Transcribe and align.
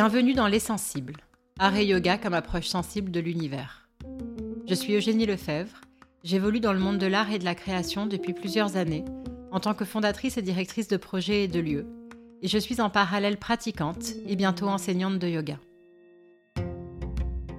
Bienvenue 0.00 0.32
dans 0.32 0.46
Les 0.46 0.60
Sensibles, 0.60 1.16
art 1.58 1.74
et 1.74 1.84
yoga 1.84 2.18
comme 2.18 2.34
approche 2.34 2.68
sensible 2.68 3.10
de 3.10 3.18
l'univers. 3.18 3.88
Je 4.68 4.74
suis 4.74 4.94
Eugénie 4.94 5.26
Lefebvre, 5.26 5.80
j'évolue 6.22 6.60
dans 6.60 6.72
le 6.72 6.78
monde 6.78 6.98
de 6.98 7.06
l'art 7.08 7.32
et 7.32 7.40
de 7.40 7.44
la 7.44 7.56
création 7.56 8.06
depuis 8.06 8.32
plusieurs 8.32 8.76
années, 8.76 9.04
en 9.50 9.58
tant 9.58 9.74
que 9.74 9.84
fondatrice 9.84 10.38
et 10.38 10.42
directrice 10.42 10.86
de 10.86 10.96
projets 10.96 11.42
et 11.42 11.48
de 11.48 11.58
lieux, 11.58 11.88
et 12.42 12.46
je 12.46 12.58
suis 12.58 12.80
en 12.80 12.90
parallèle 12.90 13.38
pratiquante 13.38 14.12
et 14.28 14.36
bientôt 14.36 14.68
enseignante 14.68 15.18
de 15.18 15.26
yoga. 15.26 15.58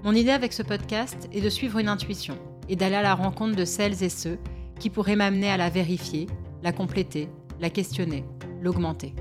Mon 0.06 0.14
idée 0.14 0.32
avec 0.32 0.54
ce 0.54 0.64
podcast 0.64 1.28
est 1.34 1.42
de 1.42 1.50
suivre 1.50 1.78
une 1.80 1.90
intuition 1.90 2.38
et 2.70 2.78
d'aller 2.78 2.96
à 2.96 3.02
la 3.02 3.16
rencontre 3.16 3.58
de 3.58 3.66
celles 3.66 4.02
et 4.02 4.08
ceux 4.08 4.40
qui 4.80 4.90
pourraient 4.90 5.18
m'amener 5.18 5.52
à 5.52 5.58
la 5.58 5.70
vérifier, 5.70 6.28
la 6.64 6.72
compléter, 6.72 7.28
la 7.60 7.70
questionner, 7.70 8.24
l'augmenter. 8.62 9.14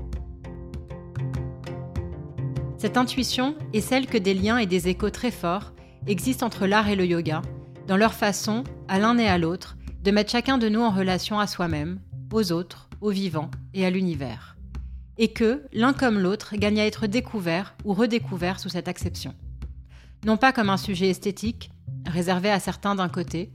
Cette 2.79 2.95
intuition 2.95 3.55
est 3.73 3.81
celle 3.81 4.07
que 4.07 4.17
des 4.17 4.33
liens 4.33 4.57
et 4.57 4.65
des 4.65 4.87
échos 4.87 5.09
très 5.09 5.31
forts 5.31 5.73
existent 6.07 6.45
entre 6.45 6.65
l'art 6.65 6.87
et 6.87 6.95
le 6.95 7.05
yoga, 7.05 7.41
dans 7.87 7.97
leur 7.97 8.13
façon, 8.13 8.63
à 8.87 8.99
l'un 8.99 9.17
et 9.17 9.27
à 9.27 9.37
l'autre, 9.37 9.75
de 10.01 10.11
mettre 10.11 10.31
chacun 10.31 10.57
de 10.57 10.69
nous 10.69 10.79
en 10.79 10.89
relation 10.89 11.39
à 11.39 11.45
soi-même, 11.45 11.99
aux 12.31 12.53
autres, 12.53 12.87
aux 13.01 13.09
vivants 13.09 13.51
et 13.73 13.85
à 13.85 13.89
l'univers. 13.89 14.55
Et 15.17 15.33
que, 15.33 15.65
l'un 15.73 15.91
comme 15.91 16.19
l'autre, 16.19 16.55
gagne 16.55 16.79
à 16.79 16.85
être 16.85 17.05
découvert 17.05 17.75
ou 17.83 17.93
redécouvert 17.93 18.61
sous 18.61 18.69
cette 18.69 18.87
acception. 18.87 19.35
Non 20.25 20.37
pas 20.37 20.53
comme 20.53 20.69
un 20.69 20.77
sujet 20.77 21.09
esthétique, 21.09 21.71
réservé 22.05 22.49
à 22.49 22.61
certains 22.61 22.95
d'un 22.95 23.09
côté, 23.09 23.51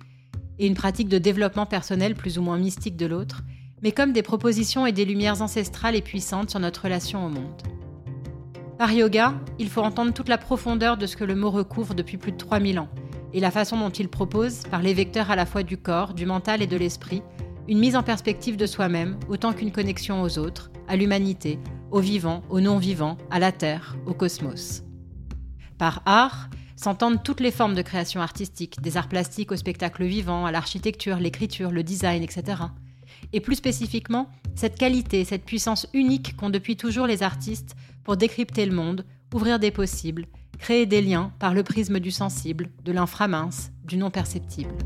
et 0.59 0.67
une 0.67 0.75
pratique 0.75 1.09
de 1.09 1.17
développement 1.17 1.65
personnel 1.65 2.15
plus 2.15 2.37
ou 2.37 2.43
moins 2.43 2.59
mystique 2.59 2.99
de 2.99 3.07
l'autre, 3.07 3.41
mais 3.83 3.93
comme 3.93 4.13
des 4.13 4.23
propositions 4.23 4.85
et 4.85 4.93
des 4.93 5.07
lumières 5.07 5.41
ancestrales 5.41 5.97
et 5.97 6.03
puissantes 6.03 6.51
sur 6.51 6.61
notre 6.61 6.83
relation 6.83 7.25
au 7.25 7.31
monde. 7.31 7.74
Par 8.79 8.93
yoga, 8.93 9.35
il 9.61 9.69
faut 9.69 9.83
entendre 9.83 10.13
toute 10.13 10.29
la 10.29 10.37
profondeur 10.39 10.97
de 10.97 11.07
ce 11.07 11.17
que 11.17 11.23
le 11.25 11.37
mot 11.37 11.51
recouvre 11.51 11.95
depuis 11.95 12.17
plus 12.17 12.33
de 12.33 12.37
3000 12.37 12.81
ans, 12.81 12.89
et 13.33 13.39
la 13.39 13.53
façon 13.53 13.79
dont 13.79 13.91
il 13.91 14.09
propose, 14.09 14.63
par 14.71 14.83
les 14.83 14.95
vecteurs 14.95 15.31
à 15.31 15.37
la 15.37 15.47
fois 15.47 15.63
du 15.63 15.77
corps, 15.77 16.13
du 16.13 16.27
mental 16.27 16.61
et 16.61 16.67
de 16.67 16.77
l'esprit, 16.77 17.23
une 17.69 17.79
mise 17.79 17.95
en 17.95 18.03
perspective 18.03 18.57
de 18.57 18.67
soi-même 18.67 19.19
autant 19.29 19.53
qu'une 19.53 19.71
connexion 19.71 20.23
aux 20.23 20.39
autres, 20.39 20.73
à 20.89 20.97
l'humanité, 20.97 21.61
aux 21.93 22.01
vivants, 22.01 22.43
aux 22.51 22.61
non-vivants, 22.61 23.17
à 23.31 23.39
la 23.39 23.53
Terre, 23.53 23.97
au 24.07 24.13
cosmos. 24.13 24.83
Par 25.79 26.03
art, 26.05 26.51
s'entendent 26.77 27.23
toutes 27.23 27.41
les 27.41 27.53
formes 27.53 27.75
de 27.75 27.83
création 27.83 28.21
artistique, 28.21 28.81
des 28.83 28.97
arts 28.97 29.09
plastiques 29.09 29.53
au 29.53 29.57
spectacle 29.57 30.05
vivant, 30.05 30.47
à 30.47 30.53
l'architecture, 30.53 31.19
l'écriture, 31.19 31.71
le 31.71 31.85
design, 31.85 32.25
etc. 32.25 32.57
Et 33.35 33.41
plus 33.41 33.57
spécifiquement, 33.57 34.29
cette 34.55 34.79
qualité, 34.79 35.25
cette 35.25 35.45
puissance 35.45 35.89
unique 35.93 36.37
qu'ont 36.37 36.51
depuis 36.51 36.77
toujours 36.77 37.09
les 37.09 37.25
artistes 37.25 37.75
pour 38.05 38.17
décrypter 38.17 38.65
le 38.65 38.75
monde, 38.75 39.05
ouvrir 39.35 39.59
des 39.59 39.73
possibles, 39.73 40.27
créer 40.59 40.87
des 40.87 41.03
liens 41.03 41.33
par 41.41 41.53
le 41.53 41.65
prisme 41.65 41.99
du 41.99 42.13
sensible, 42.13 42.71
de 42.85 42.93
l'inframince, 42.93 43.73
du 43.85 43.97
non 43.97 44.13
perceptible. 44.13 44.77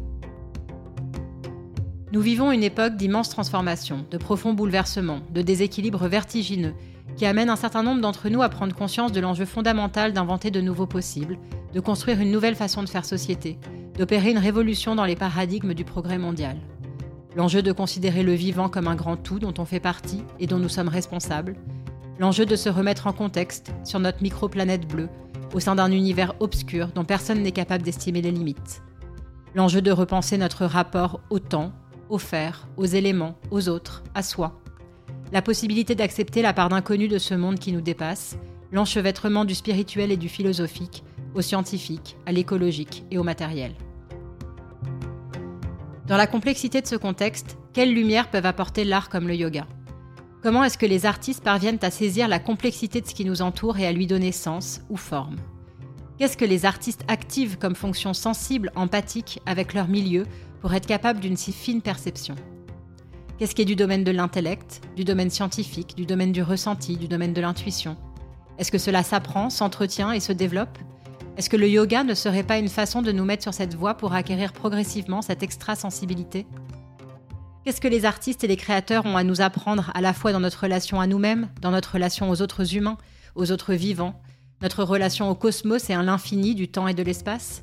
Nous 2.11 2.23
vivons 2.23 2.51
une 2.51 2.63
époque 2.63 2.97
d'immenses 2.97 3.29
transformations, 3.29 4.07
de 4.11 4.17
profonds 4.17 4.55
bouleversements, 4.55 5.21
de 5.31 5.43
déséquilibres 5.43 6.09
vertigineux, 6.09 6.73
qui 7.17 7.27
amènent 7.27 7.51
un 7.51 7.57
certain 7.57 7.83
nombre 7.83 8.01
d'entre 8.01 8.31
nous 8.31 8.41
à 8.41 8.49
prendre 8.49 8.75
conscience 8.75 9.13
de 9.13 9.21
l'enjeu 9.21 9.45
fondamental 9.45 10.15
d'inventer 10.15 10.51
de 10.51 10.63
nouveaux 10.63 10.87
possibles, 10.87 11.39
de 11.75 11.81
construire 11.81 12.19
une 12.19 12.33
nouvelle 12.33 12.57
façon 12.57 12.83
de 12.83 12.89
faire 12.89 13.05
société, 13.05 13.59
d'opérer 13.99 14.31
une 14.31 14.39
révolution 14.39 14.95
dans 14.95 15.05
les 15.05 15.17
paradigmes 15.17 15.75
du 15.75 15.85
progrès 15.85 16.17
mondial. 16.17 16.57
L'enjeu 17.39 17.63
de 17.63 17.73
considérer 17.73 18.25
le 18.25 18.35
vivant 18.35 18.69
comme 18.69 18.89
un 18.89 18.97
grand 18.97 19.17
tout 19.17 19.39
dont 19.39 19.55
on 19.59 19.65
fait 19.65 19.81
partie 19.81 20.25
et 20.41 20.47
dont 20.47 20.59
nous 20.59 20.69
sommes 20.69 20.89
responsables, 20.89 21.55
L'enjeu 22.19 22.45
de 22.45 22.57
se 22.57 22.69
remettre 22.69 23.07
en 23.07 23.13
contexte 23.13 23.73
sur 23.85 24.01
notre 24.01 24.23
microplanète 24.23 24.89
bleue, 24.89 25.09
au 25.55 25.61
sein 25.61 25.77
d'un 25.77 25.93
univers 25.93 26.35
obscur 26.41 26.89
dont 26.89 27.05
personne 27.05 27.43
n'est 27.43 27.53
capable 27.53 27.85
d'estimer 27.85 28.23
les 28.23 28.33
limites. 28.33 28.83
L'enjeu 29.55 29.81
de 29.81 29.93
repenser 29.93 30.37
notre 30.37 30.65
rapport 30.65 31.21
au 31.31 31.39
temps, 31.39 31.73
au 32.09 32.19
faire, 32.19 32.67
aux 32.77 32.87
éléments, 32.87 33.39
aux 33.53 33.69
autres, 33.69 34.03
à 34.17 34.25
soi. 34.25 34.61
La 35.31 35.43
possibilité 35.43 35.95
d'accepter 35.95 36.43
la 36.43 36.53
part 36.53 36.71
d'inconnu 36.71 37.07
de 37.07 37.19
ce 37.19 37.35
monde 37.35 37.61
qui 37.61 37.73
nous 37.73 37.81
dépasse, 37.81 38.37
l'enchevêtrement 38.73 39.45
du 39.45 39.55
spirituel 39.55 40.11
et 40.11 40.17
du 40.17 40.29
philosophique, 40.29 41.05
au 41.37 41.41
scientifique, 41.41 42.17
à 42.27 42.33
l'écologique 42.33 43.05
et 43.13 43.19
au 43.19 43.23
matériel. 43.23 43.75
Dans 46.09 46.17
la 46.17 46.27
complexité 46.27 46.81
de 46.81 46.87
ce 46.87 46.97
contexte, 46.97 47.59
quelles 47.75 47.93
lumières 47.93 48.31
peuvent 48.31 48.47
apporter 48.47 48.85
l'art 48.85 49.11
comme 49.11 49.29
le 49.29 49.35
yoga? 49.35 49.67
Comment 50.43 50.65
est-ce 50.65 50.79
que 50.79 50.87
les 50.87 51.05
artistes 51.05 51.45
parviennent 51.45 51.79
à 51.83 51.91
saisir 51.91 52.29
la 52.29 52.39
complexité 52.39 53.03
de 53.03 53.07
ce 53.07 53.15
qui 53.15 53.27
nous 53.27 53.43
entoure 53.43 53.79
et 53.79 53.87
à 53.87 53.93
lui 53.93 54.07
donner 54.07 54.33
sens 54.33 54.81
ou 54.89 54.97
forme? 54.97 55.37
Qu'est-ce 56.17 56.39
que 56.39 56.47
les 56.47 56.65
artistes 56.65 57.05
activent 57.09 57.59
comme 57.59 57.75
fonction 57.75 58.15
sensible, 58.15 58.73
empathique 58.75 59.43
avec 59.45 59.75
leur 59.75 59.87
milieu 59.87 60.25
pour 60.63 60.73
être 60.73 60.87
capables 60.87 61.21
d'une 61.21 61.37
si 61.37 61.53
fine 61.53 61.83
perception? 61.83 62.37
Qu'est-ce 63.39 63.55
qui 63.55 63.61
est 63.61 63.67
du 63.67 63.77
domaine 63.77 64.03
de 64.03 64.11
l'intellect, 64.11 64.81
du 64.97 65.05
domaine 65.05 65.29
scientifique, 65.29 65.95
du 65.95 66.07
domaine 66.07 66.33
du 66.33 66.43
ressenti, 66.43 66.97
du 66.97 67.07
domaine 67.07 67.35
de 67.35 67.43
l'intuition? 67.43 67.99
Est-ce 68.57 68.73
que 68.73 68.79
cela 68.79 69.03
s'apprend, 69.03 69.51
s'entretient 69.51 70.13
et 70.13 70.21
se 70.21 70.33
développe? 70.33 70.79
Est-ce 71.39 71.49
que 71.49 71.57
le 71.57 71.69
yoga 71.69 72.03
ne 72.03 72.15
serait 72.15 72.43
pas 72.43 72.59
une 72.59 72.69
façon 72.69 73.01
de 73.01 73.13
nous 73.13 73.25
mettre 73.25 73.45
sur 73.45 73.55
cette 73.55 73.77
voie 73.77 73.95
pour 73.95 74.13
acquérir 74.13 74.53
progressivement 74.53 75.23
cette 75.23 75.45
extra-sensibilité? 75.45 76.49
Qu'est-ce 77.65 77.81
que 77.81 77.87
les 77.87 78.05
artistes 78.05 78.43
et 78.43 78.49
les 78.49 78.57
créateurs 78.57 79.07
ont 79.07 79.17
à 79.17 79.23
nous 79.23 79.41
apprendre 79.41 79.93
à 79.95 80.01
la 80.01 80.13
fois 80.13 80.33
dans 80.33 80.41
notre 80.41 80.65
relation 80.65 81.01
à 81.01 81.07
nous-mêmes, 81.07 81.49
dans 81.61 81.71
notre 81.71 81.93
relation 81.93 82.29
aux 82.29 82.43
autres 82.43 82.75
humains, 82.75 82.99
aux 83.37 83.53
autres 83.53 83.75
vivants, 83.75 84.21
notre 84.63 84.83
relation 84.83 85.31
au 85.31 85.37
cosmos 85.37 85.89
et 85.91 85.95
à 85.95 86.03
l'infini 86.03 86.57
du 86.57 86.67
temps 86.67 86.89
et 86.89 86.95
de 86.95 87.05
l'espace? 87.05 87.63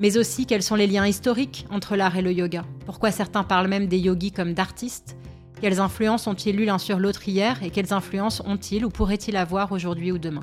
Mais 0.00 0.16
aussi 0.16 0.46
quels 0.46 0.62
sont 0.62 0.74
les 0.74 0.86
liens 0.86 1.06
historiques 1.06 1.66
entre 1.70 1.94
l'art 1.94 2.16
et 2.16 2.22
le 2.22 2.32
yoga? 2.32 2.64
Pourquoi 2.86 3.10
certains 3.10 3.44
parlent 3.44 3.68
même 3.68 3.88
des 3.88 3.98
yogis 3.98 4.32
comme 4.32 4.54
d'artistes? 4.54 5.14
Quelles 5.60 5.80
influences 5.80 6.26
ont-ils 6.26 6.58
eu 6.58 6.64
l'un 6.64 6.78
sur 6.78 6.98
l'autre 6.98 7.28
hier 7.28 7.62
et 7.62 7.68
quelles 7.68 7.92
influences 7.92 8.40
ont-ils 8.46 8.86
ou 8.86 8.88
pourraient-ils 8.88 9.36
avoir 9.36 9.72
aujourd'hui 9.72 10.10
ou 10.10 10.16
demain? 10.16 10.42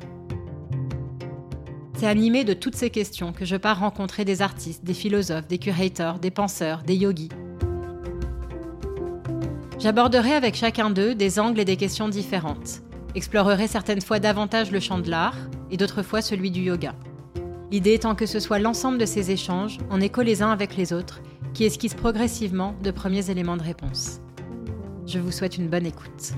C'est 1.97 2.07
animé 2.07 2.44
de 2.44 2.53
toutes 2.53 2.75
ces 2.75 2.89
questions 2.89 3.33
que 3.33 3.45
je 3.45 3.56
pars 3.56 3.79
rencontrer 3.79 4.25
des 4.25 4.41
artistes, 4.41 4.83
des 4.83 4.94
philosophes, 4.94 5.47
des 5.47 5.57
curators, 5.57 6.19
des 6.19 6.31
penseurs, 6.31 6.83
des 6.83 6.95
yogis, 6.95 7.29
J'aborderai 9.85 10.33
avec 10.33 10.56
chacun 10.56 10.89
d'eux 10.89 11.13
des 11.13 11.38
angles 11.38 11.59
et 11.59 11.66
des 11.66 11.75
questions 11.75 12.07
différentes, 12.07 12.81
explorerai 13.13 13.67
certaines 13.67 14.01
fois 14.01 14.19
davantage 14.19 14.72
le 14.72 14.79
champ 14.79 14.97
de 14.97 15.11
l'art 15.11 15.38
et 15.69 15.78
d'autres 15.78 16.01
fois 16.01 16.23
celui 16.23 16.50
du 16.50 16.61
yoga. 16.61 16.95
L'idée 17.72 17.94
étant 17.94 18.16
que 18.16 18.25
ce 18.25 18.39
soit 18.39 18.57
l'ensemble 18.57 18.97
de 18.97 19.06
ces 19.06 19.29
échanges, 19.29 19.77
en 19.91 20.01
écho 20.01 20.23
les 20.23 20.41
uns 20.41 20.50
avec 20.50 20.75
les 20.75 20.91
autres, 20.91 21.22
qui 21.53 21.66
esquissent 21.66 21.94
progressivement 21.94 22.73
de 22.81 22.89
premiers 22.89 23.29
éléments 23.29 23.57
de 23.57 23.63
réponse. 23.63 24.22
Je 25.06 25.19
vous 25.19 25.31
souhaite 25.31 25.57
une 25.57 25.69
bonne 25.69 25.85
écoute. 25.85 26.33